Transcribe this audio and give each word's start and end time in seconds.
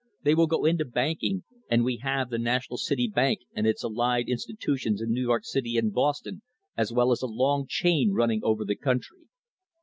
They 0.23 0.33
will 0.33 0.47
go 0.47 0.65
into 0.65 0.83
banking, 0.83 1.43
and 1.69 1.83
we 1.83 1.97
have 1.97 2.31
the 2.31 2.39
National 2.39 2.77
City 2.77 3.07
Bank 3.07 3.41
and 3.53 3.67
its 3.67 3.83
allied 3.83 4.29
institutions 4.29 4.99
in 4.99 5.11
New 5.11 5.21
York 5.21 5.45
City 5.45 5.77
and 5.77 5.93
Boston, 5.93 6.41
as 6.75 6.91
well 6.91 7.11
as 7.11 7.21
a 7.21 7.27
long 7.27 7.67
chain 7.67 8.11
running 8.11 8.43
over 8.43 8.65
the 8.65 8.75
country. 8.75 9.27